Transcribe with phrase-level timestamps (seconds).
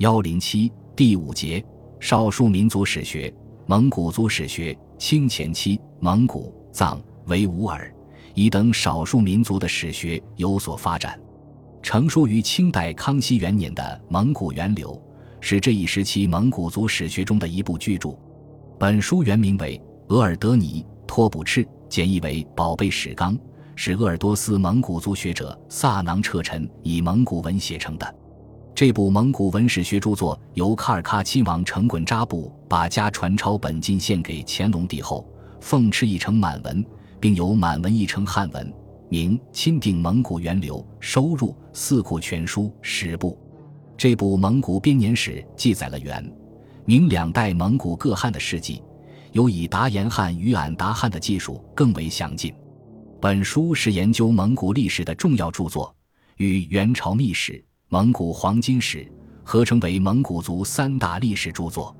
[0.00, 1.62] 幺零七第五节
[2.00, 3.30] 少数民族史学
[3.66, 7.94] 蒙古族史学清前期蒙古藏维吾尔
[8.32, 11.20] 以等少数民族的史学有所发展，
[11.82, 14.90] 成书于清代康熙元年的《蒙古源流》
[15.38, 18.18] 是这一时期蒙古族史学中的一部巨著。
[18.78, 19.78] 本书原名为
[20.14, 23.36] 《额尔德尼托卜赤》，简译为《宝贝史纲》，
[23.76, 28.14] 是鄂尔多斯蒙古族学者萨囊彻臣以蒙古文写成的。
[28.80, 35.28] 这部蒙古文史学著作由喀尔喀亲王成衮扎布把家传抄本进献给乾隆帝后，
[35.60, 36.82] 奉敕译成满文，
[37.20, 38.72] 并由满文译成汉文，
[39.10, 43.38] 名《钦定蒙古源流》，收入《四库全书》十部。
[43.98, 46.26] 这部蒙古编年史记载了元、
[46.86, 48.82] 明两代蒙古各汗的事迹，
[49.32, 52.50] 有以达延汗与俺答汗的技术更为详尽。
[53.20, 55.94] 本书是研究蒙古历史的重要著作，
[56.38, 57.62] 与元朝秘史。
[57.92, 59.04] 蒙古黄金史
[59.42, 61.92] 合称为蒙古族三大历史著作。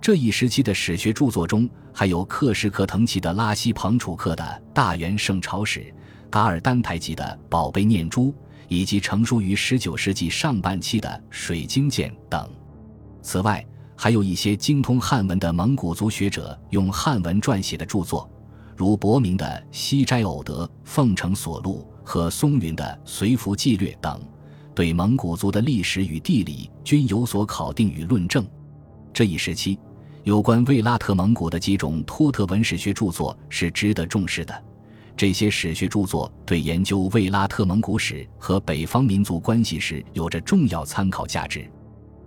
[0.00, 5.80] 这一时期的史学著作中，还有克什克腾旗的拉希彭楚克的《大元圣朝史》、
[6.30, 8.28] 噶尔丹台吉的《宝贝念珠》，
[8.68, 12.48] 以及成书于19世纪上半期的《水晶剑》等。
[13.20, 13.62] 此外，
[13.94, 18.26] 还有一些精通汉文的蒙古族学者用汉文撰写的著作，
[18.74, 24.18] 如伯明的《西斋偶得》、凤城所录和松云的《随服纪略》等。
[24.76, 28.46] 对蒙古族的历史与地理均有所考定与论证。
[29.10, 29.78] 这一时期，
[30.22, 34.64] 有关卫拉特蒙古的几种托特文史学著作是值得重视的。
[35.16, 41.66] 这些史学著作对研究卫拉特蒙古史和北方民族关系史有着重要参考价值。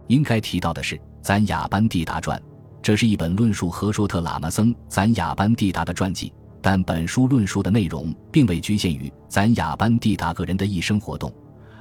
[0.08, 2.36] 应该提到的是《咱雅班地达传》，
[2.82, 6.34] 这是一本论述和硕特喇嘛僧咱雅班地达的传记。
[6.64, 11.32] 但本书论述的内容并未局限于咱雅班地达个人的一生活动。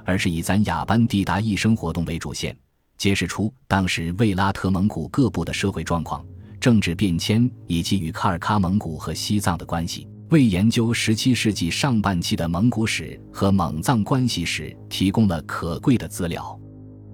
[0.08, 2.56] 而是以咱雅班地达一生活动为主线，
[2.96, 6.24] 揭示出当时卫拉特蒙古各部的社会状况、
[6.58, 16.58] 政治变迁以及与喀尔喀蒙古和西藏的关系，为研究17世纪上半期的蒙古史和蒙藏关系史提供了可贵的资料。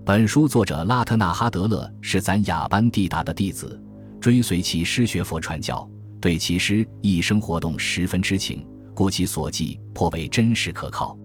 [0.07, 3.83] 本书作者拉特纳哈德勒是咱雅班地达的弟子，
[4.21, 5.85] 追随其师学佛传教，
[6.21, 8.65] 对其师一生活动十分知情，
[8.95, 11.19] 故其所记颇为真实可靠。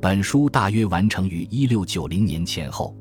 [0.00, 2.96] 本书大约完成于一六九零年前后。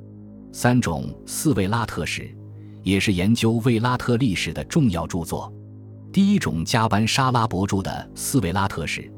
[0.52, 2.35] 三种四维拉特史，
[2.81, 5.53] 也是研究卫拉特历史的重要著作。
[6.12, 9.12] 第一种加班沙拉伯著的四维拉特史，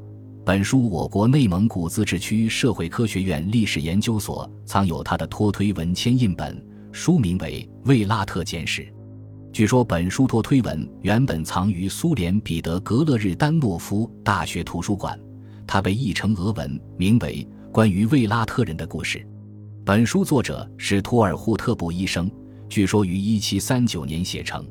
[0.44, 6.62] 本书我国内蒙古自治区社会科学院历史研究所藏有他的托推文签印本，
[6.92, 8.82] 书名为《卫拉特简史》。
[9.54, 15.18] 据说本书托推文原本藏于苏联彼得格勒日丹诺夫大学图书馆，
[15.66, 17.48] 它被译成俄文，名为。
[17.72, 19.24] 关于卫拉特人的故事，
[19.84, 22.28] 本书作者是图尔扈特部医生，
[22.68, 24.66] 据说于一七三九年写成。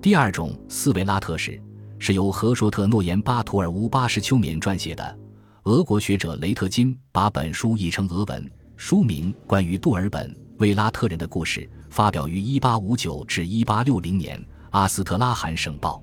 [0.00, 1.60] 第二种斯维拉特史
[1.98, 5.18] 是由和硕特诺言巴图尔乌巴什秋缅撰写的，
[5.64, 14.38] 俄国学者雷特金把本书译成俄文，书名《关于杜尔本卫拉特人的故事》，发表于一八五九至一八六零年
[14.70, 16.00] 《阿斯特拉罕省报》。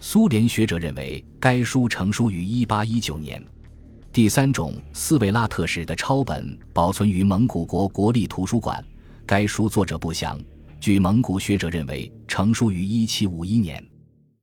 [0.00, 3.44] 苏联学者认为该书成书于一八一九年。
[4.16, 8.82] 第三种斯维拉特史的抄本保存于蒙古国国立图书馆，
[9.26, 10.40] 该书作者不详。
[10.80, 13.86] 据蒙古学者认为，成书于1751年。